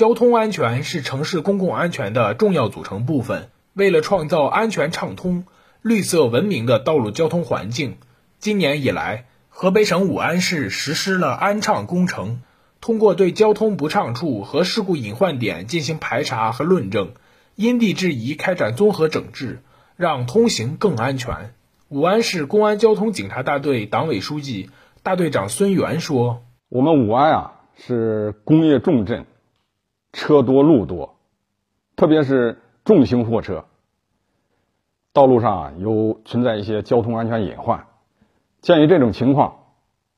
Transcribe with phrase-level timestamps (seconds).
[0.00, 3.50] 交通安全是城市公共安全的重要组成部分。
[3.74, 5.44] 为了创造安全畅通、
[5.82, 7.98] 绿色文明的道路交通环境，
[8.38, 12.40] 今年以来，河北省武安市实施了安畅工程，
[12.80, 17.12] 通过对交通不畅处和事故隐患点进行排查和论证，
[17.54, 19.60] 因地制宜开展综合整治，
[19.96, 21.52] 让通行更安全。
[21.90, 24.70] 武安市公安交通警察大队党委书记、
[25.02, 29.26] 大队长孙元说：“我们武安啊是工业重镇，
[30.12, 31.16] 车多路多，
[31.96, 33.64] 特别是重型货车，
[35.12, 37.86] 道路上啊有存在一些交通安全隐患。
[38.60, 39.56] 鉴于这种情况，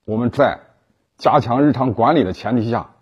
[0.05, 0.61] 我们在
[1.17, 2.95] 加强日常管理的前提下，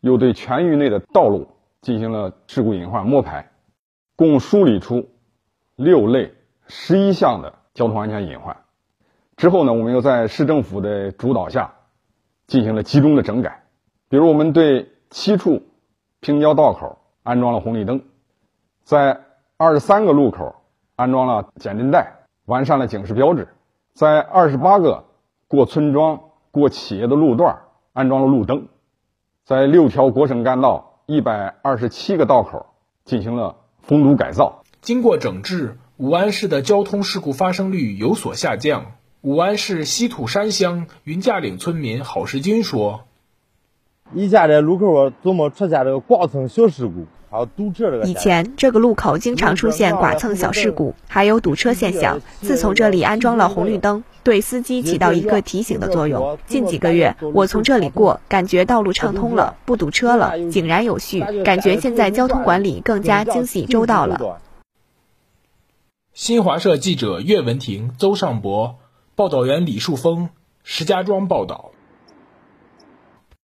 [0.00, 1.48] 又对全域内的道路
[1.80, 3.50] 进行了事故隐患摸排，
[4.16, 5.08] 共梳理出
[5.76, 6.34] 六类
[6.66, 8.56] 十一项的。”交通安全隐患
[9.36, 11.74] 之后呢，我们又在市政府的主导下
[12.48, 13.62] 进行了集中的整改。
[14.08, 15.62] 比如，我们对七处
[16.20, 18.02] 平交道口安装了红绿灯，
[18.84, 19.20] 在
[19.56, 20.56] 二十三个路口
[20.96, 23.48] 安装了减震带，完善了警示标志，
[23.94, 25.04] 在二十八个
[25.46, 27.60] 过村庄、过企业的路段
[27.92, 28.68] 安装了路灯，
[29.44, 32.66] 在六条国省干道一百二十七个道口
[33.04, 34.62] 进行了封堵改造。
[34.80, 35.78] 经过整治。
[35.98, 38.92] 武安市的交通事故发生率有所下降。
[39.20, 43.00] 武安市西土山乡云架岭村民郝世军说
[44.14, 48.04] ：“以前这路口总么出现这个剐蹭小事故，还有堵车这个。
[48.04, 52.20] 以前这个路口经常出现剐蹭小事故，还有堵车现象。
[52.40, 56.38] 自从这里安装了红绿灯，对司机起到一个提醒的作用。
[56.46, 64.40] 近几个月，我从这里过，感觉道路畅通了，不堵车了，井然有序，感觉现在交通管理更加精细周到了。”
[66.14, 68.76] 新华社记者岳文婷、邹尚博，
[69.14, 70.30] 报道员李树峰、
[70.64, 71.72] 石家庄报道。